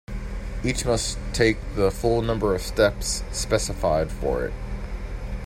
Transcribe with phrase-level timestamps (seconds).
[0.63, 4.53] Each must take the full number of steps specified for it.